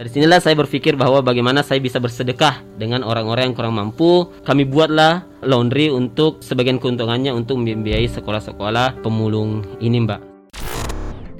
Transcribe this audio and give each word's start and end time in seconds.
Dari 0.00 0.08
sinilah 0.08 0.40
saya 0.40 0.56
berpikir 0.56 0.96
bahwa 0.96 1.20
bagaimana 1.20 1.60
saya 1.60 1.76
bisa 1.76 2.00
bersedekah 2.00 2.64
dengan 2.80 3.04
orang-orang 3.04 3.52
yang 3.52 3.56
kurang 3.60 3.76
mampu. 3.76 4.32
Kami 4.48 4.64
buatlah 4.64 5.28
laundry 5.44 5.92
untuk 5.92 6.40
sebagian 6.40 6.80
keuntungannya 6.80 7.36
untuk 7.36 7.60
membiayai 7.60 8.08
sekolah-sekolah 8.08 9.04
pemulung 9.04 9.60
ini, 9.76 10.00
Mbak. 10.00 10.20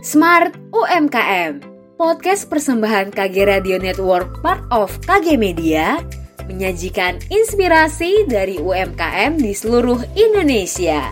Smart 0.05 0.61
UMKM 0.77 1.65
Podcast 1.97 2.53
persembahan 2.53 3.17
KG 3.17 3.49
Radio 3.49 3.81
Network 3.81 4.45
part 4.45 4.61
of 4.69 4.93
KG 5.09 5.41
Media 5.41 5.97
menyajikan 6.45 7.17
inspirasi 7.33 8.29
dari 8.29 8.61
UMKM 8.61 9.41
di 9.41 9.57
seluruh 9.57 10.05
Indonesia. 10.13 11.09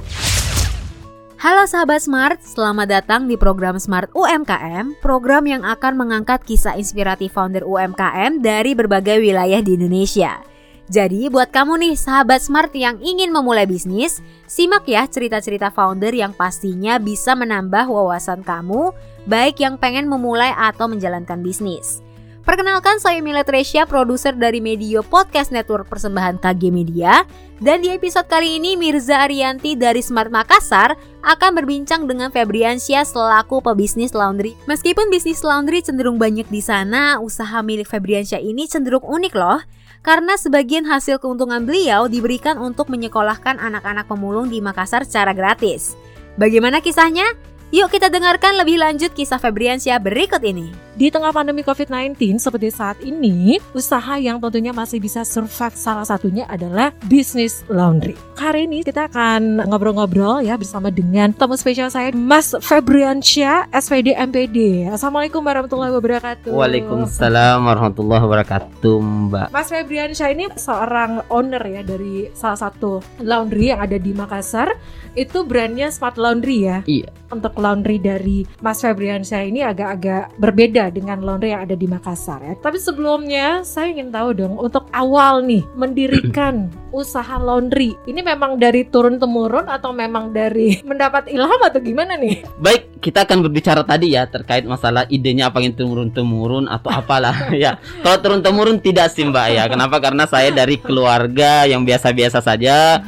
Halo 1.38 1.70
sahabat 1.70 2.02
Smart, 2.02 2.42
selamat 2.42 2.98
datang 2.98 3.30
di 3.30 3.38
program 3.38 3.78
Smart 3.78 4.10
UMKM, 4.10 4.98
program 4.98 5.46
yang 5.46 5.62
akan 5.62 5.94
mengangkat 5.94 6.42
kisah 6.42 6.74
inspiratif 6.74 7.30
founder 7.30 7.62
UMKM 7.62 8.42
dari 8.42 8.74
berbagai 8.74 9.22
wilayah 9.22 9.62
di 9.62 9.78
Indonesia. 9.78 10.42
Jadi 10.90 11.30
buat 11.30 11.54
kamu 11.54 11.78
nih 11.78 11.94
sahabat 11.94 12.42
smart 12.42 12.74
yang 12.74 12.98
ingin 12.98 13.30
memulai 13.30 13.70
bisnis, 13.70 14.18
simak 14.50 14.82
ya 14.90 15.06
cerita-cerita 15.06 15.70
founder 15.70 16.10
yang 16.10 16.34
pastinya 16.34 16.98
bisa 16.98 17.38
menambah 17.38 17.86
wawasan 17.86 18.42
kamu, 18.42 18.90
baik 19.30 19.62
yang 19.62 19.78
pengen 19.78 20.10
memulai 20.10 20.50
atau 20.58 20.90
menjalankan 20.90 21.38
bisnis. 21.38 22.02
Perkenalkan 22.48 22.96
saya 22.96 23.20
Mila 23.20 23.44
Tresya, 23.44 23.84
produser 23.84 24.32
dari 24.32 24.64
Medio 24.64 25.04
Podcast 25.04 25.52
Network 25.52 25.84
Persembahan 25.84 26.40
KG 26.40 26.72
Media. 26.72 27.28
Dan 27.60 27.84
di 27.84 27.92
episode 27.92 28.24
kali 28.24 28.56
ini 28.56 28.72
Mirza 28.72 29.20
Arianti 29.20 29.76
dari 29.76 30.00
Smart 30.00 30.32
Makassar 30.32 30.96
akan 31.20 31.50
berbincang 31.52 32.08
dengan 32.08 32.32
Febriansyah 32.32 33.04
selaku 33.04 33.60
pebisnis 33.60 34.16
laundry. 34.16 34.56
Meskipun 34.64 35.12
bisnis 35.12 35.44
laundry 35.44 35.84
cenderung 35.84 36.16
banyak 36.16 36.48
di 36.48 36.64
sana, 36.64 37.20
usaha 37.20 37.60
milik 37.60 37.84
Febriansyah 37.84 38.40
ini 38.40 38.64
cenderung 38.64 39.04
unik 39.04 39.34
loh 39.36 39.60
karena 40.00 40.40
sebagian 40.40 40.88
hasil 40.88 41.20
keuntungan 41.20 41.68
beliau 41.68 42.08
diberikan 42.08 42.56
untuk 42.56 42.88
menyekolahkan 42.88 43.60
anak-anak 43.60 44.08
pemulung 44.08 44.48
di 44.48 44.64
Makassar 44.64 45.04
secara 45.04 45.36
gratis. 45.36 46.00
Bagaimana 46.40 46.80
kisahnya? 46.80 47.28
Yuk 47.76 47.92
kita 47.92 48.08
dengarkan 48.08 48.56
lebih 48.56 48.80
lanjut 48.80 49.12
kisah 49.12 49.36
Febriansyah 49.36 50.00
berikut 50.00 50.40
ini. 50.40 50.87
Di 50.98 51.14
tengah 51.14 51.30
pandemi 51.30 51.62
COVID-19 51.62 52.42
seperti 52.42 52.74
saat 52.74 52.98
ini, 53.06 53.62
usaha 53.70 54.18
yang 54.18 54.42
tentunya 54.42 54.74
masih 54.74 54.98
bisa 54.98 55.22
survive 55.22 55.78
salah 55.78 56.02
satunya 56.02 56.42
adalah 56.50 56.90
bisnis 57.06 57.62
laundry. 57.70 58.18
Hari 58.34 58.66
ini 58.66 58.82
kita 58.82 59.06
akan 59.06 59.62
ngobrol-ngobrol 59.70 60.42
ya 60.42 60.58
bersama 60.58 60.90
dengan 60.90 61.30
tamu 61.30 61.54
spesial 61.54 61.86
saya 61.86 62.10
Mas 62.10 62.50
Febriansyah, 62.50 63.70
SPD 63.70 64.18
MPD. 64.18 64.90
Assalamualaikum 64.90 65.38
warahmatullahi 65.38 65.94
wabarakatuh. 65.94 66.50
Waalaikumsalam 66.50 67.62
warahmatullahi 67.62 68.22
wabarakatuh, 68.26 68.94
Mbak. 68.98 69.46
Mas 69.54 69.70
Febriansyah 69.70 70.28
ini 70.34 70.50
seorang 70.58 71.22
owner 71.30 71.62
ya 71.62 71.86
dari 71.86 72.26
salah 72.34 72.58
satu 72.58 72.98
laundry 73.22 73.70
yang 73.70 73.78
ada 73.78 74.02
di 74.02 74.10
Makassar. 74.10 74.74
Itu 75.14 75.46
brandnya 75.46 75.94
Smart 75.94 76.18
Laundry 76.18 76.66
ya. 76.66 76.78
Iya. 76.86 77.10
Untuk 77.30 77.58
laundry 77.58 77.98
dari 77.98 78.46
Mas 78.62 78.82
Febriansyah 78.82 79.42
ini 79.46 79.66
agak-agak 79.66 80.38
berbeda 80.38 80.87
dengan 80.90 81.20
laundry 81.22 81.54
yang 81.54 81.64
ada 81.64 81.76
di 81.76 81.86
Makassar 81.86 82.40
ya. 82.42 82.54
Tapi 82.58 82.78
sebelumnya 82.80 83.62
saya 83.62 83.92
ingin 83.92 84.10
tahu 84.10 84.34
dong 84.34 84.54
untuk 84.58 84.88
awal 84.90 85.44
nih 85.44 85.62
mendirikan 85.76 86.68
usaha 86.94 87.36
laundry. 87.36 87.94
Ini 88.08 88.20
memang 88.24 88.56
dari 88.56 88.88
turun 88.88 89.20
temurun 89.20 89.68
atau 89.68 89.92
memang 89.92 90.32
dari 90.32 90.80
mendapat 90.88 91.28
ilham 91.28 91.60
atau 91.60 91.80
gimana 91.80 92.16
nih? 92.16 92.42
Baik, 92.58 93.04
kita 93.04 93.28
akan 93.28 93.44
berbicara 93.44 93.84
tadi 93.84 94.16
ya 94.16 94.24
terkait 94.26 94.64
masalah 94.64 95.04
idenya 95.12 95.52
apa 95.52 95.60
yang 95.60 95.76
turun-temurun 95.76 96.66
atau 96.66 96.90
apalah 96.90 97.50
ya. 97.54 97.76
Kalau 98.00 98.18
turun-temurun 98.18 98.80
tidak 98.80 99.12
sih 99.12 99.28
Mbak 99.28 99.46
ya. 99.52 99.64
Kenapa? 99.68 100.00
Karena 100.00 100.24
saya 100.24 100.48
dari 100.50 100.80
keluarga 100.80 101.68
yang 101.68 101.84
biasa-biasa 101.84 102.40
saja. 102.40 103.04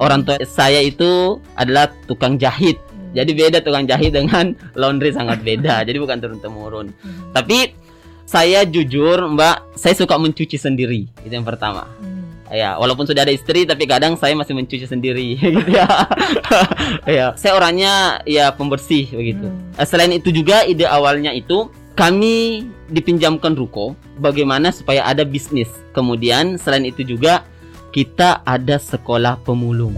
Orang 0.00 0.26
tua 0.26 0.40
saya 0.42 0.82
itu 0.82 1.38
adalah 1.54 1.86
tukang 2.10 2.34
jahit. 2.34 2.91
Jadi 3.12 3.30
beda 3.36 3.58
tukang 3.60 3.84
jahit 3.84 4.16
dengan 4.16 4.56
laundry 4.80 5.12
sangat 5.12 5.44
beda. 5.44 5.84
Jadi 5.84 5.96
bukan 6.00 6.18
turun-temurun. 6.20 6.92
Tapi 7.36 7.72
saya 8.24 8.64
jujur 8.64 9.28
Mbak, 9.36 9.76
saya 9.76 9.94
suka 9.96 10.16
mencuci 10.16 10.56
sendiri. 10.56 11.08
Itu 11.20 11.32
yang 11.32 11.44
pertama. 11.44 11.84
Ya, 12.52 12.76
walaupun 12.76 13.08
sudah 13.08 13.24
ada 13.24 13.32
istri 13.32 13.64
tapi 13.64 13.88
kadang 13.88 14.12
saya 14.20 14.36
masih 14.36 14.52
mencuci 14.52 14.84
sendiri 14.84 15.36
gitu 15.40 15.72
ya. 15.72 15.88
ya, 17.08 17.26
saya 17.32 17.56
orangnya 17.56 18.20
ya 18.28 18.52
pembersih 18.52 19.08
begitu. 19.08 19.48
Eh, 19.80 19.86
Selain 19.88 20.12
itu 20.12 20.28
juga 20.28 20.60
ide 20.68 20.84
awalnya 20.84 21.32
itu 21.32 21.72
kami 21.96 22.68
dipinjamkan 22.92 23.56
ruko 23.56 23.96
bagaimana 24.20 24.68
supaya 24.68 25.04
ada 25.08 25.24
bisnis. 25.24 25.68
Kemudian 25.96 26.60
selain 26.60 26.84
itu 26.84 27.04
juga 27.04 27.44
kita 27.92 28.44
ada 28.44 28.76
sekolah 28.76 29.40
pemulung. 29.44 29.96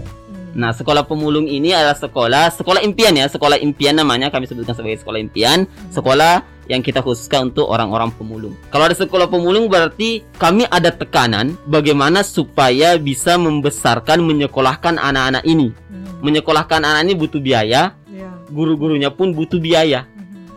Nah, 0.55 0.71
sekolah 0.71 1.03
pemulung 1.03 1.51
ini 1.51 1.75
adalah 1.75 1.99
sekolah 1.99 2.47
sekolah 2.55 2.79
impian 2.79 3.11
ya, 3.11 3.27
sekolah 3.27 3.59
impian 3.59 3.99
namanya 3.99 4.31
kami 4.31 4.47
sebutkan 4.47 4.71
sebagai 4.71 5.03
sekolah 5.03 5.19
impian, 5.19 5.67
sekolah 5.91 6.47
yang 6.71 6.79
kita 6.79 7.03
khususkan 7.03 7.51
untuk 7.51 7.67
orang-orang 7.67 8.09
pemulung. 8.15 8.55
Kalau 8.71 8.87
ada 8.87 8.95
sekolah 8.95 9.27
pemulung 9.27 9.67
berarti 9.67 10.23
kami 10.39 10.63
ada 10.71 10.95
tekanan 10.95 11.59
bagaimana 11.67 12.23
supaya 12.23 12.95
bisa 12.95 13.35
membesarkan 13.35 14.23
menyekolahkan 14.23 14.95
anak-anak 14.95 15.43
ini. 15.43 15.75
Menyekolahkan 16.23 16.81
anak 16.81 17.03
ini 17.03 17.13
butuh 17.19 17.43
biaya, 17.43 17.91
Ya. 18.07 18.31
guru-gurunya 18.47 19.11
pun 19.11 19.35
butuh 19.35 19.59
biaya. 19.59 20.07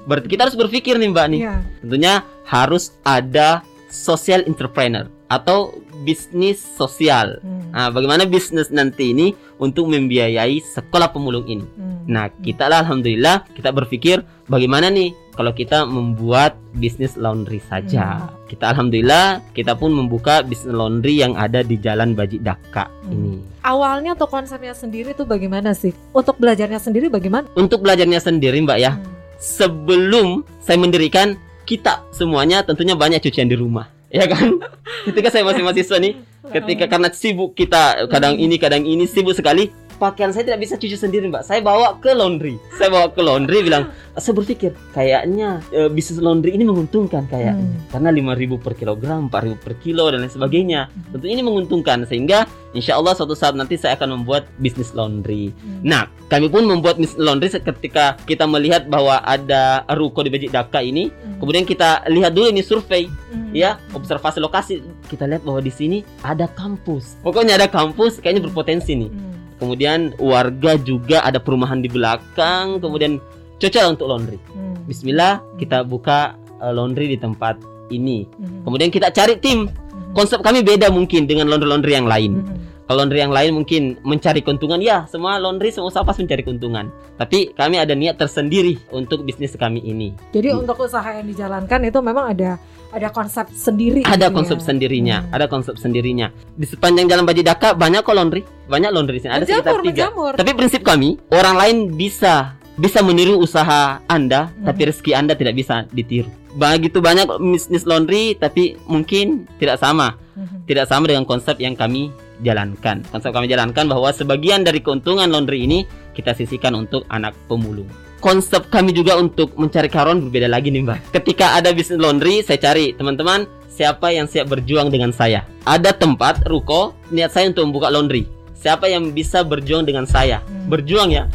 Berarti 0.06 0.30
kita 0.30 0.46
harus 0.46 0.54
berpikir 0.56 0.94
nih 0.94 1.10
Mbak 1.10 1.26
nih. 1.34 1.40
Iya. 1.42 1.54
Tentunya 1.82 2.14
harus 2.46 2.94
ada 3.02 3.60
social 3.90 4.46
entrepreneur 4.46 5.10
atau 5.28 5.76
bisnis 6.02 6.60
sosial. 6.60 7.40
Hmm. 7.44 7.68
Nah, 7.72 7.88
bagaimana 7.92 8.24
bisnis 8.24 8.72
nanti 8.72 9.12
ini 9.12 9.36
untuk 9.60 9.92
membiayai 9.92 10.60
sekolah 10.64 11.12
pemulung 11.12 11.44
ini? 11.44 11.64
Hmm. 11.76 12.08
Nah, 12.08 12.32
kita 12.40 12.72
lah 12.72 12.80
alhamdulillah 12.80 13.44
kita 13.52 13.68
berpikir 13.68 14.24
bagaimana 14.48 14.88
nih 14.88 15.12
kalau 15.36 15.52
kita 15.52 15.84
membuat 15.84 16.56
bisnis 16.74 17.14
laundry 17.20 17.60
saja. 17.60 18.32
Kita 18.48 18.72
alhamdulillah 18.72 19.44
kita 19.52 19.76
pun 19.76 19.92
membuka 19.92 20.40
bisnis 20.40 20.72
laundry 20.72 21.20
yang 21.20 21.36
ada 21.36 21.60
di 21.60 21.76
Jalan 21.76 22.16
Baji 22.16 22.40
Daka 22.40 22.88
Hmm. 23.04 23.12
ini. 23.12 23.32
Awalnya 23.60 24.16
atau 24.16 24.24
konsepnya 24.24 24.72
sendiri 24.72 25.12
itu 25.12 25.28
bagaimana 25.28 25.76
sih? 25.76 25.92
Untuk 26.16 26.40
belajarnya 26.40 26.80
sendiri 26.80 27.12
bagaimana? 27.12 27.52
Untuk 27.52 27.84
belajarnya 27.84 28.24
sendiri 28.24 28.56
Mbak 28.64 28.78
ya, 28.80 28.96
Hmm. 28.96 29.04
sebelum 29.36 30.48
saya 30.64 30.80
mendirikan 30.80 31.36
kita 31.68 32.00
semuanya 32.16 32.64
tentunya 32.64 32.96
banyak 32.96 33.20
cucian 33.20 33.52
di 33.52 33.54
rumah. 33.60 33.97
Ya 34.08 34.24
kan? 34.24 34.56
Ketika 35.04 35.28
saya 35.28 35.44
masih 35.44 35.62
mahasiswa 35.64 36.00
nih, 36.00 36.16
ketika 36.48 36.84
karena 36.88 37.08
sibuk 37.12 37.52
kita 37.52 38.08
kadang 38.08 38.40
ini 38.40 38.56
kadang 38.56 38.84
ini 38.88 39.04
sibuk 39.04 39.36
sekali 39.36 39.68
pakaian 39.98 40.30
saya 40.30 40.46
tidak 40.46 40.62
bisa 40.62 40.74
cuci 40.78 40.94
sendiri 40.94 41.26
mbak. 41.26 41.42
Saya 41.42 41.58
bawa 41.60 41.98
ke 41.98 42.14
laundry. 42.14 42.56
Saya 42.78 42.88
bawa 42.88 43.10
ke 43.10 43.20
laundry 43.20 43.60
bilang 43.60 43.90
saya 44.14 44.34
berpikir 44.34 44.74
kayaknya 44.90 45.62
e, 45.70 45.86
bisnis 45.90 46.18
laundry 46.18 46.54
ini 46.54 46.66
menguntungkan 46.66 47.26
kayak 47.26 47.54
Hmm. 47.58 47.74
karena 47.90 48.10
5000 48.14 48.58
per 48.60 48.74
kilogram 48.74 49.26
4000 49.26 49.58
per 49.58 49.74
kilo 49.78 50.06
dan 50.10 50.22
lain 50.22 50.30
sebagainya. 50.30 50.86
Tentu 51.10 51.26
ini 51.26 51.42
menguntungkan 51.42 52.06
sehingga 52.06 52.46
insya 52.70 52.94
Allah 52.94 53.14
suatu 53.14 53.34
saat 53.34 53.58
nanti 53.58 53.74
saya 53.74 53.98
akan 53.98 54.22
membuat 54.22 54.46
bisnis 54.56 54.94
laundry. 54.94 55.50
Hmm. 55.50 55.82
nah 55.82 56.02
kami 56.28 56.46
pun 56.46 56.62
membuat 56.62 57.00
bisnis 57.00 57.18
laundry 57.18 57.50
ketika 57.50 58.14
kita 58.22 58.44
melihat 58.44 58.86
bahwa 58.86 59.18
ada 59.24 59.82
ruko 59.96 60.22
di 60.22 60.30
Bajik 60.30 60.54
Daka 60.54 60.78
ini. 60.80 61.10
Hmm. 61.10 61.42
kemudian 61.42 61.62
kita 61.62 62.06
lihat 62.06 62.34
dulu 62.34 62.50
ini 62.50 62.62
survei 62.62 63.06
Hmm. 63.28 63.52
ya 63.52 63.76
observasi 63.92 64.40
lokasi. 64.40 64.80
Kita 65.06 65.24
lihat 65.24 65.44
bahwa 65.44 65.60
di 65.60 65.68
sini 65.68 66.00
ada 66.20 66.48
kampus. 66.48 67.16
Pokoknya 67.20 67.56
ada 67.56 67.68
kampus 67.68 68.20
kayaknya 68.20 68.44
berpotensi 68.44 68.92
nih. 68.96 69.10
Hmm. 69.12 69.27
Kemudian 69.58 70.14
warga 70.16 70.78
juga 70.78 71.20
ada 71.22 71.36
perumahan 71.36 71.82
di 71.82 71.90
belakang 71.90 72.78
kemudian 72.78 73.18
cocok 73.58 73.84
untuk 73.98 74.06
laundry 74.08 74.38
Hmm. 74.54 74.74
Bismillah 74.88 75.44
kita 75.60 75.84
buka 75.84 76.32
uh, 76.58 76.72
laundry 76.72 77.12
di 77.12 77.18
tempat 77.18 77.58
ini 77.90 78.24
Hmm. 78.38 78.64
kemudian 78.64 78.88
kita 78.88 79.10
cari 79.10 79.36
tim 79.36 79.66
Hmm. 79.68 80.14
konsep 80.14 80.40
kami 80.40 80.62
beda 80.62 80.88
mungkin 80.88 81.26
dengan 81.26 81.50
laundry 81.50 81.68
laundry 81.68 81.92
yang 81.92 82.08
lain 82.08 82.40
Hmm. 82.40 82.56
Kalau 82.88 83.04
laundry 83.04 83.20
yang 83.20 83.30
lain 83.30 83.52
mungkin 83.52 84.00
mencari 84.00 84.40
keuntungan 84.40 84.80
ya 84.80 85.04
semua 85.06 85.36
laundry 85.36 85.68
semua 85.68 85.92
usaha 85.92 86.02
pasti 86.02 86.24
mencari 86.24 86.40
keuntungan 86.40 86.88
tapi 87.14 87.52
kami 87.52 87.76
ada 87.76 87.92
niat 87.92 88.16
tersendiri 88.16 88.80
untuk 88.90 89.22
bisnis 89.22 89.52
kami 89.54 89.78
ini 89.78 90.16
Jadi 90.32 90.48
Hmm. 90.50 90.64
untuk 90.64 90.80
usaha 90.80 91.04
yang 91.04 91.28
dijalankan 91.28 91.84
itu 91.84 91.98
memang 92.00 92.32
ada 92.32 92.56
ada 92.88 93.12
konsep 93.12 93.52
sendiri. 93.52 94.00
ada 94.08 94.32
konsep 94.32 94.56
ya. 94.56 94.64
sendirinya, 94.64 95.16
Hmm. 95.20 95.36
ada 95.36 95.44
konsep 95.44 95.76
sendirinya. 95.76 96.32
Di 96.56 96.64
sepanjang 96.64 97.04
jalan 97.04 97.28
Baji 97.28 97.44
Daka 97.44 97.76
banyak 97.76 98.00
kok 98.00 98.16
laundry, 98.16 98.40
banyak 98.64 98.88
laundry 98.88 99.20
sini. 99.20 99.28
Ada 99.28 99.44
sekitar 99.44 99.76
Menjamur, 99.76 99.84
tiga. 99.84 100.04
menjamur. 100.08 100.32
Tapi 100.40 100.50
prinsip 100.56 100.80
kami, 100.80 101.20
orang 101.28 101.60
lain 101.60 101.76
bisa 101.92 102.56
bisa 102.80 103.04
meniru 103.04 103.36
usaha 103.36 104.00
Anda, 104.08 104.48
Hmm. 104.48 104.64
tapi 104.64 104.88
rezeki 104.88 105.12
Anda 105.12 105.36
tidak 105.36 105.52
bisa 105.52 105.84
ditiru. 105.84 106.32
Begitu 106.58 106.98
banyak 106.98 107.38
bisnis 107.38 107.86
laundry, 107.86 108.34
tapi 108.34 108.74
mungkin 108.90 109.46
tidak 109.62 109.78
sama, 109.78 110.18
Hmm. 110.34 110.66
tidak 110.66 110.90
sama 110.90 111.06
dengan 111.06 111.22
konsep 111.22 111.54
yang 111.62 111.78
kami 111.78 112.10
jalankan. 112.42 113.06
Konsep 113.14 113.30
kami 113.30 113.46
jalankan 113.46 113.86
bahwa 113.86 114.10
sebagian 114.10 114.66
dari 114.66 114.82
keuntungan 114.82 115.30
laundry 115.30 115.62
ini 115.62 115.86
kita 116.14 116.34
sisihkan 116.34 116.74
untuk 116.74 117.06
anak 117.08 117.38
pemulung. 117.46 117.86
konsep 118.18 118.66
kami 118.66 118.90
juga 118.90 119.14
untuk 119.14 119.54
mencari 119.54 119.86
karyawan 119.86 120.18
berbeda 120.26 120.50
lagi 120.50 120.74
nih 120.74 120.82
mbak. 120.82 121.14
Ketika 121.14 121.54
ada 121.54 121.70
bisnis 121.70 122.02
laundry, 122.02 122.42
saya 122.42 122.58
cari 122.58 122.90
teman-teman 122.90 123.46
siapa 123.70 124.10
yang 124.10 124.26
siap 124.26 124.50
berjuang 124.50 124.90
dengan 124.90 125.14
saya. 125.14 125.46
Ada 125.62 125.94
tempat 125.94 126.42
ruko 126.50 126.98
niat 127.14 127.30
saya 127.30 127.46
untuk 127.46 127.70
membuka 127.70 127.86
laundry. 127.94 128.26
Siapa 128.58 128.90
yang 128.90 129.14
bisa 129.14 129.46
berjuang 129.46 129.86
dengan 129.86 130.02
saya? 130.02 130.42
Hmm. 130.42 130.66
Berjuang 130.66 131.14
ya. 131.14 131.30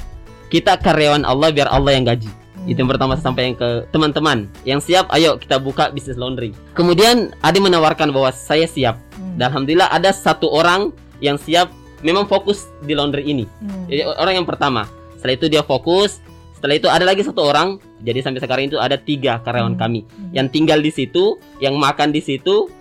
Kita 0.52 0.76
karyawan 0.76 1.24
Allah 1.24 1.56
biar 1.56 1.72
Allah 1.72 1.96
yang 1.96 2.04
gaji. 2.04 2.28
Itu 2.64 2.80
yang 2.80 2.92
pertama 2.92 3.20
sampai 3.20 3.52
yang 3.52 3.56
ke 3.60 3.84
teman-teman 3.92 4.48
yang 4.64 4.80
siap. 4.80 5.12
Ayo 5.12 5.36
kita 5.36 5.60
buka 5.60 5.92
bisnis 5.92 6.16
laundry. 6.16 6.56
Kemudian 6.74 7.36
ada 7.44 7.58
menawarkan 7.60 8.16
bahwa 8.16 8.32
saya 8.32 8.64
siap. 8.64 8.96
Hmm. 9.20 9.36
Dan 9.36 9.52
alhamdulillah 9.52 9.92
ada 9.92 10.16
satu 10.16 10.48
orang 10.48 10.96
yang 11.20 11.36
siap 11.36 11.68
memang 12.04 12.24
fokus 12.28 12.72
di 12.84 12.96
laundry 12.96 13.28
ini. 13.28 13.44
Hmm. 13.60 13.88
Jadi 13.92 14.02
orang 14.08 14.34
yang 14.44 14.48
pertama. 14.48 14.88
Setelah 15.20 15.36
itu 15.36 15.48
dia 15.52 15.64
fokus. 15.64 16.24
Setelah 16.56 16.76
itu 16.80 16.88
ada 16.88 17.04
lagi 17.04 17.24
satu 17.24 17.44
orang. 17.44 17.80
Jadi 18.04 18.20
sampai 18.24 18.40
sekarang 18.40 18.64
itu 18.72 18.80
ada 18.80 18.96
tiga 18.96 19.44
karyawan 19.44 19.76
Hmm. 19.76 19.82
kami 19.84 20.02
Hmm. 20.08 20.32
yang 20.32 20.48
tinggal 20.48 20.80
di 20.80 20.92
situ, 20.92 21.40
yang 21.60 21.76
makan 21.76 22.16
di 22.16 22.24
situ, 22.24 22.72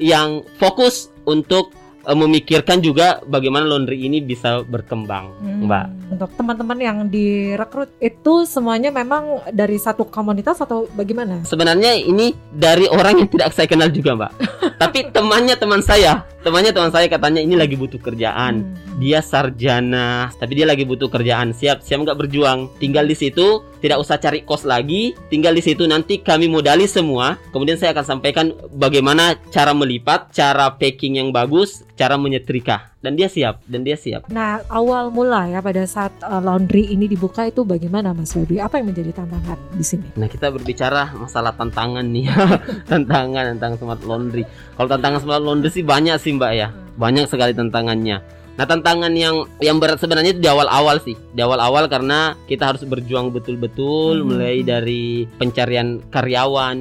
yang 0.00 0.44
fokus 0.56 1.12
untuk 1.28 1.72
eh, 2.00 2.16
memikirkan 2.16 2.80
juga 2.80 3.20
bagaimana 3.24 3.66
laundry 3.66 4.06
ini 4.06 4.20
bisa 4.20 4.62
berkembang, 4.62 5.32
Hmm. 5.40 5.66
Mbak. 5.68 5.86
Untuk 6.10 6.30
teman-teman 6.34 6.78
yang 6.80 6.98
direkrut 7.06 7.90
itu 8.02 8.42
semuanya 8.44 8.90
memang 8.90 9.46
dari 9.54 9.78
satu 9.78 10.04
komunitas 10.04 10.58
atau 10.58 10.90
bagaimana? 10.92 11.46
Sebenarnya 11.46 11.94
ini 11.94 12.34
dari 12.50 12.90
orang 12.90 13.22
yang 13.22 13.28
tidak 13.30 13.54
saya 13.54 13.70
kenal 13.70 13.88
juga, 13.88 14.16
Mbak. 14.18 14.32
Tapi 14.82 14.98
temannya 15.12 15.54
teman 15.54 15.80
saya, 15.80 16.24
temannya 16.40 16.72
teman 16.72 16.92
saya 16.92 17.06
katanya 17.06 17.40
ini 17.40 17.54
lagi 17.56 17.76
butuh 17.76 18.00
kerjaan. 18.00 18.64
Hmm. 18.64 18.98
Dia 19.00 19.24
sarjana, 19.24 20.28
tapi 20.36 20.60
dia 20.60 20.66
lagi 20.68 20.84
butuh 20.84 21.08
kerjaan. 21.08 21.56
Siap, 21.56 21.80
siap 21.80 22.04
nggak 22.04 22.18
berjuang. 22.20 22.68
Tinggal 22.76 23.08
di 23.08 23.16
situ, 23.16 23.64
tidak 23.80 24.00
usah 24.00 24.20
cari 24.20 24.44
kos 24.44 24.68
lagi. 24.68 25.16
Tinggal 25.32 25.56
di 25.56 25.62
situ 25.64 25.88
nanti 25.88 26.20
kami 26.20 26.50
modali 26.50 26.84
semua. 26.84 27.40
Kemudian 27.54 27.80
saya 27.80 27.96
akan 27.96 28.04
sampaikan 28.04 28.52
bagaimana 28.76 29.40
cara 29.48 29.72
melipat, 29.72 30.32
cara 30.36 30.68
packing 30.76 31.16
yang 31.20 31.32
bagus, 31.32 31.84
cara 31.96 32.20
menyetrika. 32.20 32.89
Dan 33.00 33.16
dia 33.16 33.32
siap, 33.32 33.64
dan 33.64 33.80
dia 33.80 33.96
siap. 33.96 34.28
Nah, 34.28 34.60
awal 34.68 35.08
mula 35.08 35.48
ya 35.48 35.64
pada 35.64 35.88
saat 35.88 36.12
uh, 36.20 36.36
laundry 36.36 36.84
ini 36.84 37.08
dibuka 37.08 37.48
itu 37.48 37.64
bagaimana 37.64 38.12
Mas 38.12 38.36
Febri? 38.36 38.60
Apa 38.60 38.76
yang 38.76 38.92
menjadi 38.92 39.16
tantangan 39.16 39.56
di 39.72 39.80
sini? 39.80 40.04
Nah 40.20 40.28
kita 40.28 40.52
berbicara 40.52 41.08
masalah 41.16 41.56
tantangan 41.56 42.04
nih 42.04 42.28
Tantangan 42.92 43.56
tentang 43.56 43.80
smart 43.80 44.04
laundry 44.04 44.44
Kalau 44.76 44.88
tantangan 44.88 45.20
smart 45.24 45.40
laundry 45.40 45.72
sih 45.72 45.80
banyak 45.80 46.20
sih 46.20 46.36
mbak 46.36 46.52
ya 46.52 46.68
Banyak 46.96 47.24
sekali 47.24 47.56
tantangannya 47.56 48.20
Nah 48.58 48.66
tantangan 48.66 49.12
yang 49.16 49.48
yang 49.64 49.80
berat 49.80 49.96
sebenarnya 49.96 50.36
itu 50.36 50.44
di 50.44 50.50
awal-awal 50.50 51.00
sih 51.00 51.16
Di 51.32 51.40
awal-awal 51.40 51.88
karena 51.88 52.36
kita 52.44 52.68
harus 52.68 52.84
berjuang 52.84 53.32
betul-betul 53.32 54.20
Mhm. 54.20 54.26
Mulai 54.28 54.56
dari 54.60 55.24
pencarian 55.38 56.04
karyawan 56.12 56.76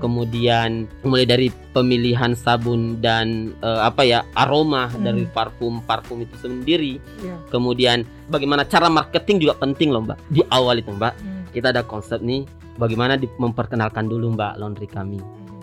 Kemudian 0.00 0.88
mulai 1.04 1.28
dari 1.28 1.48
pemilihan 1.70 2.32
sabun 2.34 2.98
dan 2.98 3.52
eh, 3.60 3.80
apa 3.80 4.02
ya 4.02 4.24
aroma 4.34 4.88
Hmm. 4.90 5.04
dari 5.04 5.28
parfum 5.28 5.84
parfum 5.84 6.24
itu 6.24 6.34
sendiri. 6.40 6.96
Iya. 7.20 7.36
Kemudian 7.52 8.02
bagaimana 8.26 8.64
cara 8.64 8.88
marketing 8.88 9.44
juga 9.44 9.54
penting 9.60 9.92
loh 9.92 10.02
mbak. 10.02 10.18
Di 10.32 10.40
awal 10.48 10.80
itu 10.80 10.90
mbak 10.90 11.14
Hmm. 11.20 11.44
kita 11.52 11.70
ada 11.70 11.84
konsep 11.84 12.18
nih 12.18 12.48
bagaimana 12.74 13.14
memperkenalkan 13.36 14.08
dulu 14.08 14.32
mbak 14.32 14.56
laundry 14.56 14.88
kami 14.88 15.20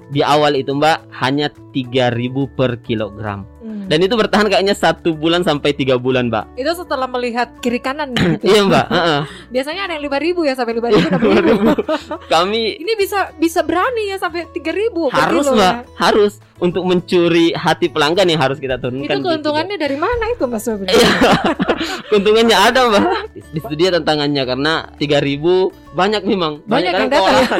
di 0.07 0.21
awal 0.21 0.55
itu 0.55 0.71
mbak 0.71 1.03
hanya 1.13 1.51
3000 1.71 2.15
per 2.49 2.79
kilogram 2.79 3.43
Hmm. 3.59 3.83
dan 3.91 3.99
itu 3.99 4.15
bertahan 4.15 4.47
kayaknya 4.47 4.71
satu 4.71 5.11
bulan 5.11 5.43
sampai 5.43 5.75
tiga 5.75 5.99
bulan 5.99 6.31
mbak 6.31 6.47
itu 6.55 6.71
setelah 6.71 7.03
melihat 7.03 7.51
kiri 7.59 7.83
kanan 7.83 8.15
gitu. 8.15 8.39
iya 8.47 8.63
mbak 8.63 8.87
heeh. 8.87 9.19
Biasanya 9.51 9.81
ada 9.83 9.99
yang 9.99 10.07
lima 10.07 10.17
ribu 10.17 10.47
ya 10.47 10.55
sampai 10.55 10.71
lima 10.71 10.87
Iya, 10.87 11.03
ribu, 11.03 11.27
enam 11.27 11.43
ribu. 11.43 11.75
2000. 11.83 12.31
kami 12.31 12.79
Ini 12.79 12.93
bisa 12.95 13.35
bisa 13.35 13.59
berani 13.61 14.07
ya 14.07 14.15
sampai 14.15 14.47
tiga 14.49 14.71
ribu 14.71 15.11
harus 15.11 15.51
mbak 15.51 15.59
ya. 15.59 15.99
harus 15.99 16.39
untuk 16.57 16.87
mencuri 16.87 17.51
hati 17.51 17.91
pelanggan 17.91 18.25
yang 18.25 18.39
harus 18.39 18.55
kita 18.55 18.79
turunkan 18.79 19.03
Itu 19.03 19.19
gitu. 19.19 19.27
keuntungannya 19.27 19.75
dari 19.75 19.97
mana 19.99 20.25
itu 20.31 20.47
Mas? 20.47 20.63
Iya. 20.63 21.09
keuntungannya 22.09 22.55
ada 22.55 22.79
mbak 22.87 23.03
di 23.35 23.59
situ 23.59 23.73
dia 23.75 23.91
tantangannya 23.91 24.43
karena 24.47 24.73
3000 24.95 25.86
banyak 25.97 26.21
memang 26.23 26.61
Banyak 26.63 26.91
kan 26.91 26.99
yang 26.99 27.09
datang 27.09 27.33
ya? 27.33 27.47
kewalahan. 27.47 27.59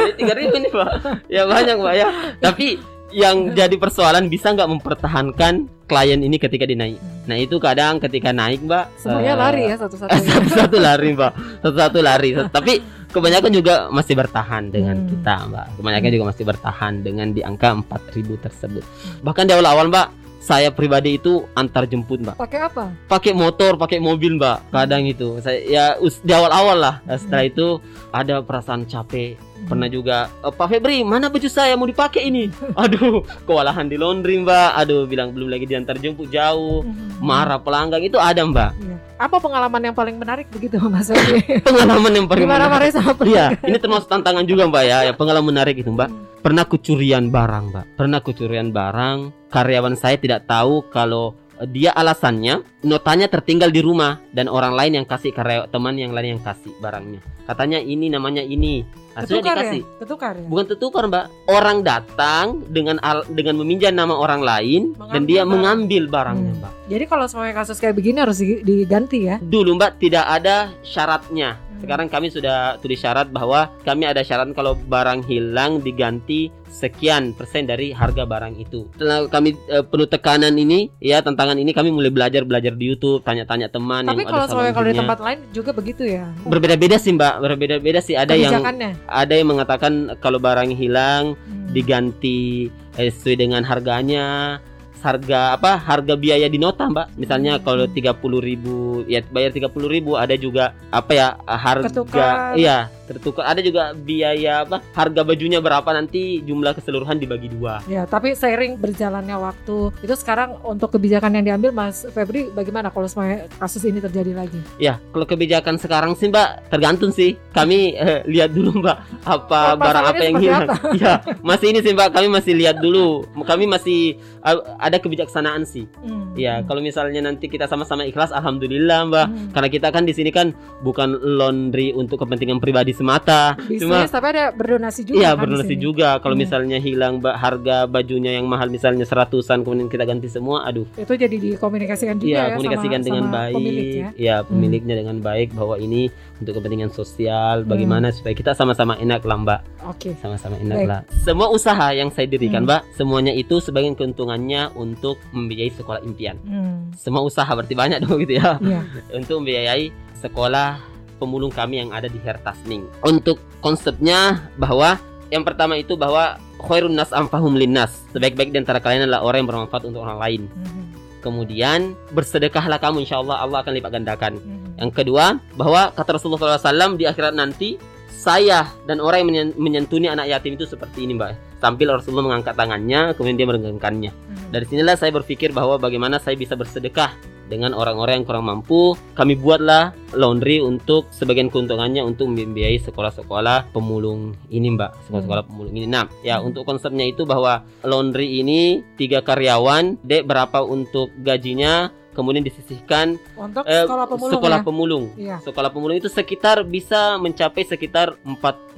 3000 0.54 0.62
nih 0.62 0.72
mbak 0.72 0.90
ya 1.28 1.42
banyak 1.44 1.76
mbak 1.76 1.94
ya 1.96 2.08
tapi 2.38 2.68
yang 3.10 3.36
jadi 3.52 3.76
persoalan 3.76 4.28
bisa 4.28 4.52
nggak 4.52 4.70
mempertahankan 4.70 5.54
klien 5.84 6.20
ini 6.20 6.38
ketika 6.38 6.64
dinaik 6.64 7.00
nah 7.24 7.34
itu 7.34 7.58
kadang 7.58 7.98
ketika 7.98 8.30
naik 8.30 8.62
mbak 8.62 8.92
Semuanya 8.96 9.34
eh, 9.34 9.40
lari 9.40 9.62
ya 9.66 9.76
satu-satu. 9.76 10.12
satu-satu 10.30 10.78
lari 10.78 11.10
mbak 11.12 11.32
satu-satu 11.62 12.00
lari 12.00 12.30
tapi 12.48 12.80
kebanyakan 13.08 13.52
juga 13.52 13.74
masih 13.90 14.14
bertahan 14.14 14.64
dengan 14.68 14.96
Hmm. 14.98 15.08
kita 15.10 15.36
mbak 15.48 15.66
kebanyakan 15.74 16.10
juga 16.12 16.26
masih 16.28 16.44
bertahan 16.46 16.94
dengan 17.02 17.28
di 17.32 17.42
angka 17.42 17.74
4000 17.74 18.38
tersebut 18.38 18.84
bahkan 19.20 19.44
di 19.44 19.52
awal-awal 19.52 19.88
mbak 19.88 20.08
saya 20.48 20.72
pribadi 20.72 21.20
itu 21.20 21.44
antar 21.52 21.84
jemput 21.84 22.24
mbak 22.24 22.40
Pakai 22.40 22.60
apa? 22.64 22.96
pakai 23.06 23.36
motor, 23.36 23.76
pakai 23.76 24.00
mobil, 24.00 24.40
Mbak. 24.40 24.72
Kadang 24.72 25.04
itu. 25.04 25.36
Saya 25.40 25.60
ya 25.60 25.86
us- 25.98 26.22
di 26.22 26.32
awal-awal 26.32 26.78
lah. 26.78 26.96
Nah, 27.04 27.18
setelah 27.18 27.44
itu 27.44 27.84
ada 28.10 28.40
perasaan 28.40 28.86
capek. 28.86 29.36
Pernah 29.68 29.90
juga, 29.90 30.30
"Eh, 30.40 30.54
Pak 30.54 30.68
Febri, 30.70 31.04
mana 31.04 31.28
baju 31.28 31.50
saya 31.50 31.74
mau 31.74 31.84
dipakai 31.84 32.24
ini? 32.24 32.48
Aduh, 32.78 33.26
kewalahan 33.44 33.84
di 33.86 33.98
laundry, 33.98 34.40
Mbak. 34.40 34.70
Aduh, 34.78 35.04
bilang 35.04 35.34
belum 35.34 35.50
lagi 35.50 35.66
diantar 35.66 35.98
jemput 35.98 36.30
jauh. 36.30 36.86
Hmm. 36.86 37.20
Marah 37.20 37.60
pelanggan 37.60 38.00
itu 38.00 38.16
ada, 38.16 38.40
Mbak. 38.40 38.72
Iya. 38.78 38.96
Apa 39.18 39.42
pengalaman 39.42 39.82
yang 39.82 39.96
paling 39.98 40.16
menarik 40.16 40.46
begitu 40.48 40.78
Mas? 40.80 41.10
Pengalaman 41.68 42.12
yang 42.14 42.28
paling 42.30 42.46
Gimana 42.46 42.70
menarik. 42.70 42.94
sama 42.94 43.12
pelanggan? 43.12 43.58
ini 43.66 43.78
termasuk 43.78 44.08
tantangan 44.08 44.46
juga, 44.46 44.70
Mbak 44.70 44.84
ya. 44.86 44.98
ya 45.04 45.12
pengalaman 45.12 45.50
menarik 45.50 45.76
itu, 45.76 45.90
Mbak. 45.90 46.08
Hmm. 46.08 46.37
Pernah 46.48 46.64
kecurian 46.64 47.28
barang, 47.28 47.76
Mbak. 47.76 47.86
Pernah 48.00 48.24
kecurian 48.24 48.72
barang. 48.72 49.52
Karyawan 49.52 50.00
saya 50.00 50.16
tidak 50.16 50.48
tahu 50.48 50.80
kalau 50.88 51.36
eh, 51.60 51.68
dia 51.68 51.92
alasannya 51.92 52.64
notanya 52.82 53.28
tertinggal 53.28 53.68
di 53.68 53.84
rumah 53.84 54.24
dan 54.32 54.48
orang 54.48 54.72
lain 54.72 54.96
yang 54.96 55.06
kasih 55.06 55.36
karyawan 55.36 55.68
teman 55.68 56.00
yang 56.00 56.16
lain 56.16 56.40
yang 56.40 56.42
kasih 56.42 56.72
barangnya. 56.80 57.20
Katanya 57.44 57.84
ini 57.84 58.08
namanya 58.08 58.40
ini. 58.40 58.88
Nah, 59.12 59.24
sudah 59.24 59.44
Ketukar 59.44 59.56
dikasih. 59.60 59.82
ya? 59.82 60.00
Ketukar 60.00 60.34
ya? 60.36 60.46
Bukan 60.46 60.66
tertukar, 60.70 61.04
Mbak. 61.06 61.26
Orang 61.50 61.78
datang 61.82 62.46
dengan 62.66 62.96
al- 63.02 63.28
dengan 63.28 63.60
meminjam 63.60 63.92
nama 63.92 64.16
orang 64.16 64.40
lain 64.40 64.96
dan 64.96 65.04
Mengambil 65.04 65.28
dia 65.28 65.36
barang. 65.36 65.52
mengambil 65.52 66.04
barangnya, 66.08 66.52
Hmm. 66.54 66.60
Mbak. 66.64 66.72
Jadi 66.88 67.04
kalau 67.04 67.26
semuanya 67.28 67.56
kasus 67.58 67.76
kayak 67.76 67.96
begini 67.98 68.24
harus 68.24 68.40
di- 68.40 68.64
diganti 68.64 69.28
ya? 69.28 69.36
Dulu, 69.44 69.76
Mbak, 69.76 70.00
tidak 70.00 70.24
ada 70.24 70.72
syaratnya. 70.80 71.60
Sekarang 71.78 72.08
kami 72.10 72.34
sudah 72.34 72.78
tulis 72.82 72.98
syarat 72.98 73.30
bahwa 73.30 73.70
kami 73.86 74.10
ada 74.10 74.26
syarat 74.26 74.50
kalau 74.54 74.74
barang 74.76 75.26
hilang 75.26 75.80
diganti 75.82 76.50
sekian 76.68 77.32
persen 77.34 77.66
dari 77.66 77.96
harga 77.96 78.28
barang 78.28 78.60
itu. 78.60 78.86
Setelah 78.98 79.26
kami 79.32 79.56
eh, 79.72 79.84
penuh 79.86 80.08
tekanan 80.10 80.54
ini, 80.58 80.92
ya 81.00 81.24
tantangan 81.24 81.56
ini 81.58 81.72
kami 81.72 81.90
mulai 81.90 82.12
belajar 82.12 82.44
belajar 82.44 82.76
di 82.76 82.92
YouTube, 82.92 83.24
tanya-tanya 83.24 83.72
teman 83.72 84.06
Tapi 84.06 84.24
yang 84.24 84.30
kalau 84.30 84.44
ada 84.44 84.52
semuanya 84.52 84.74
kalau 84.76 84.88
di 84.88 84.98
tempat 85.00 85.20
lain 85.24 85.40
juga 85.56 85.72
begitu 85.72 86.04
ya? 86.06 86.28
berbeda-beda 86.44 86.98
sih 87.00 87.16
mbak, 87.16 87.40
berbeda-beda 87.40 88.00
sih. 88.04 88.16
Ada 88.18 88.34
yang 88.36 88.62
ada 89.08 89.34
yang 89.34 89.48
mengatakan 89.48 90.18
kalau 90.20 90.38
barang 90.38 90.76
hilang 90.76 91.38
Hmm. 91.48 91.72
diganti 91.76 92.68
eh, 92.96 93.12
sesuai 93.12 93.38
dengan 93.44 93.62
harganya 93.64 94.58
harga 95.00 95.54
apa 95.54 95.78
harga 95.78 96.14
biaya 96.14 96.46
di 96.46 96.58
nota 96.58 96.86
mbak 96.86 97.14
misalnya 97.16 97.58
Hmm. 97.58 97.64
kalau 97.64 97.86
30.000 97.86 98.40
ribu 98.40 98.76
ya 99.06 99.22
bayar 99.28 99.52
30.000 99.52 99.88
ribu 99.88 100.12
ada 100.16 100.34
juga 100.34 100.74
apa 100.90 101.12
ya 101.12 101.28
harga 101.46 101.88
Ketukar. 101.90 102.56
iya 102.56 102.90
tertukar 103.08 103.48
ada 103.48 103.64
juga 103.64 103.96
biaya 103.96 104.62
apa 104.62 104.84
harga 104.92 105.22
bajunya 105.24 105.58
berapa 105.58 105.88
nanti 105.90 106.44
jumlah 106.44 106.76
keseluruhan 106.76 107.18
dibagi 107.18 107.48
dua 107.48 107.80
Ya, 107.88 108.04
tapi 108.04 108.36
seiring 108.36 108.76
berjalannya 108.76 109.38
waktu, 109.38 109.96
itu 110.04 110.14
sekarang 110.14 110.60
untuk 110.62 110.92
kebijakan 110.92 111.40
yang 111.40 111.46
diambil 111.46 111.72
Mas 111.72 112.04
Febri 112.12 112.52
bagaimana 112.52 112.92
kalau 112.92 113.08
semuanya 113.08 113.48
kasus 113.58 113.82
ini 113.84 113.98
terjadi 113.98 114.36
lagi? 114.36 114.60
ya 114.78 115.00
kalau 115.10 115.24
kebijakan 115.24 115.80
sekarang 115.80 116.12
sih 116.14 116.28
mbak 116.28 116.68
tergantung 116.68 117.10
sih 117.10 117.40
kami 117.54 117.96
eh, 117.96 118.22
lihat 118.28 118.52
dulu 118.52 118.84
mbak 118.84 118.98
apa 119.24 119.60
Oh, 119.68 119.80
barang 119.80 120.06
apa 120.06 120.24
yang 120.24 120.36
hilang 120.38 120.68
ya 120.96 121.22
masih 121.48 121.72
ini 121.72 121.80
sih 121.80 121.92
mbak 121.92 122.12
kami 122.12 122.28
masih 122.28 122.54
lihat 122.54 122.78
dulu 122.78 123.24
kami 123.44 123.64
masih 123.66 124.16
eh, 124.20 124.58
ada 124.78 124.98
kebijaksanaan 124.98 125.64
sih 125.64 125.86
Hmm. 125.98 126.34
Ya, 126.38 126.62
kalau 126.64 126.80
misalnya 126.80 127.20
nanti 127.20 127.50
kita 127.50 127.66
sama-sama 127.66 128.06
ikhlas, 128.06 128.30
alhamdulillah, 128.30 129.10
Mbak. 129.10 129.28
Hmm. 129.28 129.50
Karena 129.52 129.70
kita 129.70 129.88
kan 129.90 130.04
di 130.06 130.14
sini 130.14 130.30
kan 130.30 130.54
bukan 130.82 131.18
laundry 131.18 131.92
untuk 131.92 132.22
kepentingan 132.22 132.62
pribadi 132.62 132.94
semata. 132.98 133.54
Cuma 133.78 134.02
bisnis 134.02 134.10
tapi 134.10 134.28
ada 134.34 134.50
berdonasi 134.50 135.02
juga 135.06 135.18
iya 135.18 135.32
kan 135.32 135.46
berdonasi 135.46 135.76
juga. 135.78 136.18
Kalau 136.18 136.34
Hmm. 136.34 136.42
misalnya 136.42 136.78
hilang 136.78 137.22
harga 137.22 137.86
bajunya 137.86 138.34
yang 138.34 138.50
mahal 138.50 138.68
misalnya 138.68 139.06
seratusan 139.06 139.62
kemudian 139.62 139.86
kita 139.86 140.04
ganti 140.04 140.26
semua, 140.28 140.66
aduh. 140.66 140.90
Itu 140.94 141.14
jadi 141.14 141.32
dikomunikasikan 141.32 142.18
juga 142.18 142.28
Iya, 142.28 142.42
ya 142.42 142.56
komunikasikan 142.58 143.00
sama, 143.00 143.08
dengan 143.08 143.24
sama 143.24 143.36
baik. 143.38 143.56
pemilik 143.56 143.88
ya. 143.88 144.10
Ya, 144.18 144.36
pemiliknya 144.42 144.96
dengan 144.98 145.18
baik 145.20 145.54
bahwa 145.54 145.78
ini 145.78 146.10
untuk 146.38 146.58
kepentingan 146.58 146.90
sosial. 146.90 147.62
Hmm. 147.62 147.70
Bagaimana 147.70 148.10
supaya 148.10 148.34
kita 148.34 148.52
sama-sama 148.52 148.98
enak 148.98 149.22
lah, 149.22 149.38
Mbak. 149.38 149.60
Oke. 149.86 150.10
Sama-sama 150.18 150.58
enak 150.58 150.78
Baik. 150.80 150.90
lah. 150.90 151.00
Semua 151.22 151.48
usaha 151.48 151.88
yang 151.92 152.10
saya 152.10 152.26
dirikan, 152.26 152.66
Hmm. 152.66 152.70
Mbak, 152.70 152.82
semuanya 152.94 153.32
itu 153.32 153.58
sebagian 153.58 153.94
keuntungannya 153.94 154.74
untuk 154.74 155.22
membiayai 155.30 155.70
sekolah 155.72 156.02
impian. 156.02 156.38
Hmm. 156.44 156.90
Semua 156.94 157.22
usaha 157.22 157.48
berarti 157.48 157.74
banyak 157.74 158.00
dong 158.02 158.18
gitu 158.22 158.38
ya. 158.38 158.58
Iya. 158.58 158.82
untuk 159.18 159.42
membiayai 159.42 159.90
sekolah 160.18 160.97
pemulung 161.18 161.52
kami 161.52 161.82
yang 161.82 161.90
ada 161.92 162.06
di 162.06 162.22
Hertasning. 162.22 162.86
Untuk 163.02 163.42
konsepnya 163.60 164.48
bahwa 164.56 165.02
yang 165.34 165.44
pertama 165.44 165.76
itu 165.76 166.00
bahwa 166.00 166.40
khairun 166.62 166.94
nas 166.96 167.12
amfahum 167.14 167.54
linnas. 167.58 168.06
Sebaik-baik 168.16 168.56
di 168.56 168.58
antara 168.62 168.80
kalian 168.82 169.06
adalah 169.06 169.26
orang 169.26 169.44
yang 169.44 169.50
bermanfaat 169.50 169.84
untuk 169.86 170.02
orang 170.06 170.20
lain. 170.22 170.42
Mhm. 170.48 170.84
Kemudian 171.22 171.80
bersedekahlah 172.16 172.80
kamu 172.80 173.04
insya 173.04 173.20
Allah 173.20 173.44
Allah 173.44 173.60
akan 173.66 173.74
lipat 173.76 173.92
gandakan. 173.92 174.34
Mhm. 174.40 174.80
Yang 174.80 174.92
kedua 175.04 175.42
bahwa 175.58 175.92
kata 175.92 176.16
Rasulullah 176.16 176.62
SAW 176.62 176.96
di 176.96 177.06
akhirat 177.10 177.34
nanti 177.34 177.76
saya 178.08 178.70
dan 178.90 178.98
orang 179.04 179.26
yang 179.26 179.30
menyen- 179.30 179.56
menyentuni 179.58 180.08
anak 180.10 180.30
yatim 180.32 180.58
itu 180.58 180.66
seperti 180.66 181.06
ini 181.06 181.18
mbak. 181.18 181.38
Sambil 181.58 181.90
Rasulullah 181.90 182.34
mengangkat 182.34 182.54
tangannya 182.54 183.18
kemudian 183.18 183.38
dia 183.38 183.48
meregangkannya. 183.50 184.12
Mhm. 184.14 184.50
Dari 184.54 184.66
sinilah 184.70 184.96
saya 184.96 185.12
berpikir 185.12 185.52
bahwa 185.52 185.76
bagaimana 185.78 186.22
saya 186.22 186.38
bisa 186.38 186.54
bersedekah 186.56 187.14
dengan 187.48 187.72
orang-orang 187.72 188.22
yang 188.22 188.26
kurang 188.26 188.46
mampu. 188.46 188.94
Kami 189.14 189.34
buatlah 189.34 189.92
laundry 190.12 190.60
untuk 190.60 191.08
sebagian 191.10 191.48
keuntungannya 191.48 192.00
untuk 192.02 192.28
membiayai 192.28 192.80
sekolah-sekolah 192.80 193.72
pemulung 193.72 194.36
ini, 194.48 194.68
Mbak. 194.70 195.08
Sekolah-sekolah 195.08 195.44
pemulung 195.44 195.74
ini. 195.74 195.88
Nah, 195.88 196.06
ya 196.22 196.38
Hmm. 196.38 196.48
untuk 196.48 196.64
konsepnya 196.64 197.04
itu 197.04 197.24
bahwa 197.24 197.64
laundry 197.82 198.40
ini 198.40 198.60
tiga 198.94 199.20
karyawan, 199.20 199.98
dek 200.02 200.24
berapa 200.24 200.62
untuk 200.62 201.10
gajinya, 201.18 201.88
kemudian 202.12 202.42
disisihkan 202.42 203.22
Untuk 203.36 203.62
eh, 203.64 203.86
sekolah 203.86 204.06
pemulung 204.06 204.34
sekolah 204.34 204.58
ya. 204.58 204.66
pemulung. 204.66 205.06
Iya. 205.16 205.38
Sekolah 205.40 205.70
pemulung 205.70 205.96
itu 205.96 206.10
sekitar 206.10 206.64
bisa 206.64 207.16
mencapai 207.16 207.62
sekitar 207.62 208.18
40% 208.26 208.76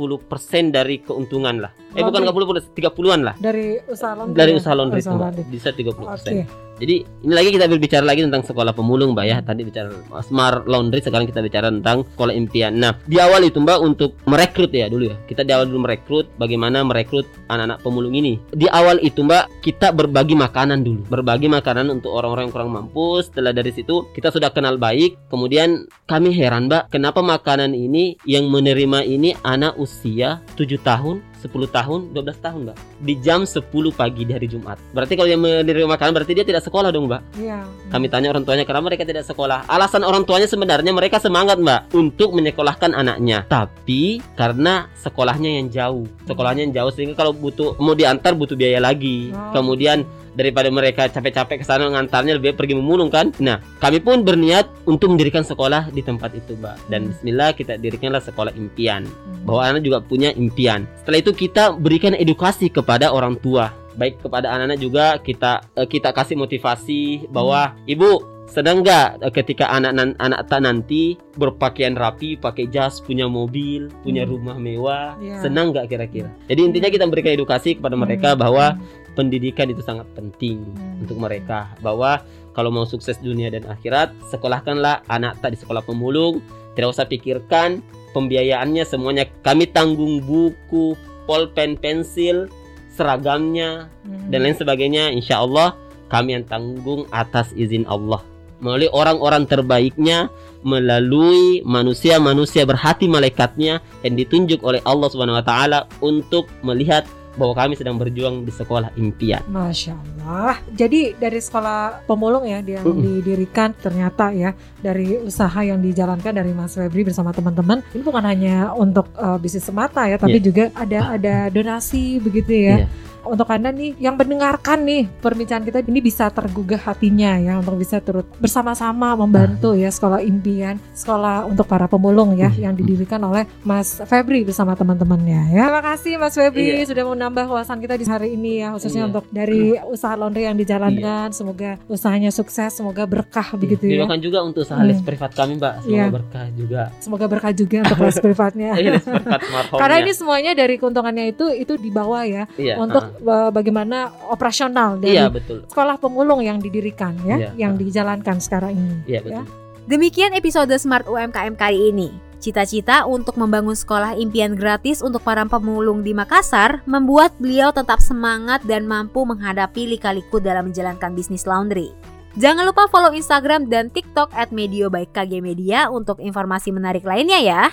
dari 0.69 0.99
keuntungan 0.99 1.59
lah. 1.59 1.71
Eh 1.91 2.03
bukan 2.03 2.21
Laundry. 2.21 2.67
40%, 2.67 2.75
30-an 2.75 3.19
lah. 3.23 3.35
Dari 3.35 3.79
usaha 3.83 4.13
laundry. 4.13 4.35
Dari 4.35 4.51
ya? 4.51 4.57
usaha 4.57 4.73
laundry 4.73 4.99
itu, 4.99 5.09
Mbak. 5.09 5.19
laundry. 5.19 5.43
Bisa 5.47 5.69
30%. 5.71 6.31
Oke. 6.35 6.68
Jadi 6.79 7.03
ini 7.27 7.33
lagi 7.35 7.51
kita 7.51 7.67
berbicara 7.67 8.07
lagi 8.07 8.23
tentang 8.23 8.41
sekolah 8.47 8.71
pemulung 8.71 9.11
Mbak 9.11 9.25
ya. 9.27 9.37
Tadi 9.43 9.61
bicara 9.67 9.91
smart 10.23 10.63
laundry, 10.65 11.03
sekarang 11.03 11.27
kita 11.27 11.43
bicara 11.43 11.67
tentang 11.67 12.07
sekolah 12.15 12.31
impian. 12.31 12.79
Nah, 12.79 12.95
di 13.03 13.19
awal 13.19 13.43
itu 13.45 13.59
Mbak 13.59 13.79
untuk 13.83 14.15
merekrut 14.23 14.71
ya 14.71 14.87
dulu 14.87 15.11
ya. 15.11 15.15
Kita 15.27 15.43
di 15.43 15.51
awal 15.51 15.67
dulu 15.67 15.83
merekrut 15.83 16.31
bagaimana 16.39 16.81
merekrut 16.87 17.27
anak-anak 17.51 17.83
pemulung 17.83 18.15
ini. 18.15 18.39
Di 18.55 18.71
awal 18.71 19.03
itu 19.03 19.21
Mbak 19.27 19.61
kita 19.61 19.91
berbagi 19.91 20.39
makanan 20.39 20.81
dulu. 20.87 21.03
Berbagi 21.11 21.51
makanan 21.51 21.91
untuk 21.91 22.15
orang-orang 22.15 22.47
yang 22.47 22.53
kurang 22.55 22.71
mampu. 22.71 23.19
Setelah 23.19 23.51
dari 23.51 23.75
situ 23.75 24.07
kita 24.15 24.31
sudah 24.31 24.49
kenal 24.55 24.79
baik. 24.79 25.19
Kemudian 25.27 25.85
kami 26.07 26.31
heran 26.31 26.71
Mbak, 26.71 26.95
kenapa 26.95 27.19
makanan 27.19 27.75
ini 27.75 28.15
yang 28.23 28.47
menerima 28.47 29.03
ini 29.03 29.35
anak 29.43 29.75
usia 29.75 30.39
7 30.55 30.79
tahun 30.79 31.28
10 31.39 31.71
tahun, 31.71 31.99
12 32.11 32.43
tahun, 32.43 32.59
Mbak. 32.67 32.77
Di 32.99 33.13
jam 33.23 33.47
10 33.47 33.63
pagi 33.95 34.27
di 34.27 34.31
hari 34.35 34.47
Jumat. 34.51 34.75
Berarti 34.91 35.15
kalau 35.15 35.31
yang 35.31 35.39
menerima 35.39 35.87
makanan 35.87 36.11
berarti 36.11 36.35
dia 36.35 36.43
tidak 36.43 36.63
sekolah 36.67 36.91
dong, 36.91 37.07
Mbak. 37.07 37.21
Iya. 37.39 37.63
Kami 37.89 38.05
tanya 38.11 38.35
orang 38.35 38.43
tuanya 38.43 38.67
kenapa 38.67 38.91
mereka 38.91 39.07
tidak 39.07 39.23
sekolah. 39.23 39.63
Alasan 39.71 40.03
orang 40.03 40.27
tuanya 40.27 40.51
sebenarnya 40.51 40.91
mereka 40.91 41.17
semangat, 41.23 41.57
Mbak, 41.57 41.95
untuk 41.95 42.35
menyekolahkan 42.35 42.91
anaknya. 42.91 43.47
Tapi 43.47 44.19
karena 44.35 44.91
sekolahnya 44.99 45.63
yang 45.63 45.67
jauh. 45.71 46.05
Sekolahnya 46.27 46.67
yang 46.67 46.73
jauh 46.75 46.91
sehingga 46.91 47.15
kalau 47.15 47.31
butuh 47.31 47.79
mau 47.79 47.95
diantar 47.95 48.35
butuh 48.35 48.59
biaya 48.59 48.83
lagi. 48.83 49.31
Oh. 49.31 49.55
Kemudian 49.55 50.03
daripada 50.39 50.71
mereka 50.71 51.11
capek-capek 51.11 51.59
ke 51.59 51.65
sana 51.67 51.91
ngantarnya 51.91 52.39
lebih 52.39 52.55
pergi 52.55 52.79
memulung 52.79 53.11
kan. 53.11 53.35
Nah, 53.43 53.59
kami 53.83 53.99
pun 53.99 54.23
berniat 54.23 54.71
untuk 54.87 55.11
mendirikan 55.11 55.43
sekolah 55.43 55.91
di 55.91 55.99
tempat 55.99 56.31
itu, 56.31 56.55
Mbak. 56.55 56.75
Dan 56.87 56.99
Hmm. 57.03 57.09
bismillah 57.11 57.51
kita 57.51 57.75
dirikanlah 57.75 58.23
sekolah 58.23 58.55
impian 58.55 59.03
Mhm. 59.03 59.43
bahwa 59.43 59.61
anak 59.67 59.81
juga 59.83 59.99
punya 59.99 60.31
impian. 60.31 60.87
Setelah 61.03 61.19
itu 61.19 61.31
kita 61.35 61.75
berikan 61.75 62.15
edukasi 62.15 62.71
kepada 62.71 63.11
orang 63.11 63.35
tua, 63.35 63.75
baik 63.99 64.23
kepada 64.23 64.47
anak-anak 64.55 64.79
juga 64.79 65.05
kita 65.19 65.59
eh, 65.75 65.83
kita 65.83 66.15
kasih 66.15 66.39
motivasi 66.39 67.27
bahwa 67.27 67.75
ibu 67.83 68.23
sedang 68.47 68.81
nggak 68.81 69.21
eh, 69.21 69.33
ketika 69.35 69.69
anak 69.69 69.93
anak 70.17 70.41
tak 70.49 70.63
nanti 70.63 71.19
berpakaian 71.37 71.93
rapi, 71.93 72.33
pakai 72.33 72.65
jas, 72.65 72.97
punya 72.97 73.27
mobil, 73.27 73.91
punya 74.01 74.23
Hmm. 74.25 74.31
rumah 74.33 74.57
mewah, 74.57 75.19
Iya. 75.19 75.43
senang 75.43 75.69
nggak 75.75 75.85
kira-kira? 75.85 76.31
Jadi 76.47 76.61
intinya 76.63 76.89
kita 76.89 77.03
memberikan 77.05 77.35
edukasi 77.35 77.77
kepada 77.77 77.93
mereka 77.93 78.33
Hmm. 78.33 78.39
bahwa 78.41 78.65
pendidikan 79.13 79.69
itu 79.69 79.81
sangat 79.81 80.05
penting 80.13 80.61
Hmm. 80.63 81.03
untuk 81.05 81.17
mereka. 81.17 81.73
Bahwa 81.79 82.21
kalau 82.53 82.69
mau 82.69 82.83
sukses 82.83 83.17
dunia 83.19 83.49
dan 83.49 83.65
akhirat 83.65 84.11
sekolahkanlah 84.29 85.05
anak 85.07 85.39
tak 85.39 85.55
di 85.55 85.57
sekolah 85.59 85.85
pemulung. 85.85 86.43
Tidak 86.75 86.87
usah 86.87 87.07
pikirkan 87.07 87.83
pembiayaannya 88.15 88.83
semuanya. 88.87 89.27
Kami 89.43 89.67
tanggung 89.69 90.23
buku 90.23 90.95
pulpen 91.27 91.75
pensil 91.77 92.47
seragamnya 92.89 93.87
Mhm. 94.03 94.27
dan 94.33 94.39
lain 94.43 94.57
sebagainya. 94.57 95.03
Insya 95.13 95.39
Allah 95.39 95.75
kami 96.09 96.35
yang 96.35 96.45
tanggung 96.47 97.05
atas 97.13 97.53
izin 97.53 97.85
Allah. 97.85 98.19
Melalui 98.59 98.91
orang-orang 98.91 99.47
terbaiknya 99.47 100.27
melalui 100.67 101.63
manusia-manusia 101.63 102.67
berhati 102.67 103.07
malaikatnya 103.07 103.79
yang 104.03 104.13
ditunjuk 104.19 104.59
oleh 104.67 104.83
Allah 104.83 105.07
Subhanahu 105.07 105.39
wa 105.39 105.45
taala 105.45 105.79
untuk 106.03 106.51
melihat 106.59 107.07
bahwa 107.39 107.55
kami 107.55 107.73
sedang 107.73 107.95
berjuang 107.95 108.43
di 108.43 108.51
sekolah 108.51 108.91
impian. 108.93 109.39
Masya 109.47 109.95
Allah. 109.95 110.59
Jadi 110.75 111.15
dari 111.15 111.39
sekolah 111.39 112.03
pemulung 112.03 112.43
ya 112.43 112.59
yang 112.59 112.83
Mm-mm. 112.83 112.99
didirikan 112.99 113.71
ternyata 113.73 114.35
ya 114.35 114.51
dari 114.77 115.15
usaha 115.15 115.63
yang 115.63 115.79
dijalankan 115.79 116.35
dari 116.35 116.51
Mas 116.51 116.75
Febri 116.75 117.07
bersama 117.07 117.31
teman-teman 117.31 117.79
ini 117.95 118.03
bukan 118.03 118.23
hanya 118.27 118.75
untuk 118.75 119.07
uh, 119.15 119.39
bisnis 119.39 119.63
semata 119.63 120.03
ya, 120.03 120.19
tapi 120.19 120.37
Iya. 120.37 120.43
juga 120.43 120.63
ada 120.75 121.15
ada 121.15 121.35
donasi 121.47 122.19
begitu 122.19 122.51
ya. 122.51 122.83
Iya. 122.83 122.87
Untuk 123.21 123.47
anda 123.47 123.69
nih 123.69 123.97
yang 123.97 124.15
mendengarkan 124.15 124.81
nih 124.81 125.07
perbincangan 125.19 125.61
kita 125.61 125.79
ini 125.81 125.99
bisa 125.99 126.29
tergugah 126.29 126.79
hatinya 126.79 127.35
ya 127.35 127.57
untuk 127.57 127.75
bisa 127.75 127.99
turut 127.99 128.23
bersama-sama 128.37 129.13
membantu 129.13 129.73
ya 129.73 129.87
sekolah 129.87 130.19
impian, 130.19 130.79
sekolah 130.91 131.43
untuk 131.43 131.65
para 131.65 131.85
pemulung 131.85 132.33
ya 132.33 132.47
Mm. 132.49 132.59
yang 132.61 132.73
didirikan 132.73 133.21
oleh 133.21 133.43
Mas 133.61 133.99
Febri 134.01 134.41
bersama 134.41 134.73
teman-temannya 134.73 135.51
ya. 135.51 135.63
Terima 135.65 135.83
kasih 135.85 136.13
Mas 136.15 136.33
Febri 136.33 136.65
Iya. 136.75 136.85
sudah 136.85 137.03
menambah 137.05 137.45
wawasan 137.45 137.77
kita 137.77 137.93
di 137.93 138.05
hari 138.05 138.33
ini 138.33 138.59
ya 138.59 138.71
khususnya 138.71 139.03
Iya. 139.03 139.09
untuk 139.09 139.25
dari 139.29 139.61
usaha 139.83 140.13
laundry 140.13 140.43
yang 140.43 140.55
dijalankan. 140.55 141.31
Semoga 141.31 141.77
usahanya 141.85 142.29
sukses, 142.29 142.71
semoga 142.71 143.03
berkah 143.03 143.53
begitu 143.53 143.85
ya. 143.85 144.01
Didoakan 144.01 144.19
juga 144.19 144.39
untuk 144.41 144.61
usaha 144.61 144.77
Hmm. 144.77 144.87
les 144.87 144.99
privat 144.99 145.31
kami, 145.31 145.53
Mbak. 145.55 145.73
Semoga 145.81 145.95
Iya. 145.95 146.05
berkah 146.09 146.45
juga. 146.53 146.81
Semoga 146.99 147.25
berkah 147.27 147.51
juga 147.51 147.75
untuk 147.81 147.99
les 147.99 148.17
privatnya. 148.25 148.69
Les 148.75 149.03
privat 149.03 149.39
smart 149.41 149.67
home 149.69 149.79
Karena 149.79 149.95
ini 149.99 150.11
semuanya 150.11 150.51
dari 150.53 150.75
keuntungannya 150.75 151.25
itu 151.29 151.45
itu 151.51 151.73
dibawa 151.75 152.23
ya 152.23 152.43
iya, 152.55 152.75
untuk 152.75 153.03
ah. 153.03 153.08
Bagaimana 153.49 154.13
operasional 154.27 154.97
dari 154.97 155.17
Iya, 155.17 155.29
betul. 155.29 155.65
sekolah 155.65 155.97
pemulung 155.97 156.39
yang 156.39 156.57
didirikan 156.57 157.17
ya, 157.25 157.37
Iya, 157.37 157.49
yang 157.57 157.73
dijalankan 157.75 158.37
sekarang 158.39 158.75
ini. 158.75 158.95
Iya, 159.05 159.19
Ya. 159.25 159.41
betul. 159.41 159.45
Demikian 159.89 160.37
episode 160.37 160.69
Smart 160.77 161.09
UMKM 161.09 161.57
kali 161.57 161.89
ini. 161.89 162.09
Cita-cita 162.39 163.03
untuk 163.03 163.35
membangun 163.35 163.75
sekolah 163.75 164.15
impian 164.15 164.55
gratis 164.55 165.03
untuk 165.03 165.19
para 165.27 165.43
pemulung 165.43 166.07
di 166.07 166.15
Makassar 166.15 166.79
membuat 166.87 167.35
beliau 167.35 167.75
tetap 167.75 167.99
semangat 167.99 168.63
dan 168.63 168.87
mampu 168.87 169.27
menghadapi 169.27 169.91
lika-liku 169.91 170.39
dalam 170.39 170.71
menjalankan 170.71 171.11
bisnis 171.11 171.43
laundry. 171.43 171.91
Jangan 172.39 172.63
lupa 172.63 172.87
follow 172.87 173.11
Instagram 173.11 173.67
dan 173.67 173.91
TikTok 173.91 174.31
at 174.31 174.55
Medio 174.55 174.87
by 174.87 175.03
KG 175.11 175.43
Media 175.43 175.91
untuk 175.91 176.23
informasi 176.23 176.71
menarik 176.71 177.03
lainnya 177.03 177.43
ya. 177.43 177.63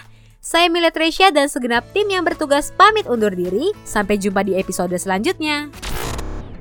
Saya 0.46 0.70
Milet 0.70 0.94
Resya 0.94 1.34
dan 1.34 1.50
segenap 1.50 1.82
tim 1.90 2.06
yang 2.06 2.22
bertugas 2.22 2.70
pamit 2.78 3.02
undur 3.10 3.34
diri. 3.34 3.74
Sampai 3.82 4.14
jumpa 4.14 4.46
di 4.46 4.54
episode 4.54 4.94
selanjutnya. 4.94 5.74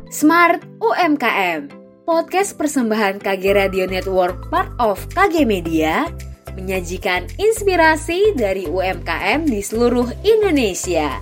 Smart 0.09 0.65
UMKM 0.81 1.69
Podcast 2.01 2.57
persembahan 2.57 3.21
KG 3.21 3.53
Radio 3.53 3.85
Network 3.85 4.49
part 4.49 4.73
of 4.81 4.97
KG 5.13 5.45
Media 5.45 6.09
menyajikan 6.57 7.29
inspirasi 7.37 8.33
dari 8.33 8.65
UMKM 8.65 9.45
di 9.45 9.61
seluruh 9.61 10.09
Indonesia. 10.25 11.21